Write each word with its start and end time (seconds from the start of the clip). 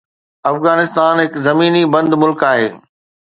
افغانستان 0.51 1.13
هڪ 1.23 1.33
زميني 1.45 1.83
بند 1.93 2.11
ملڪ 2.25 2.39
آهي 2.51 2.67